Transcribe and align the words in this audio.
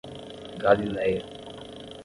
Galileia 0.63 1.21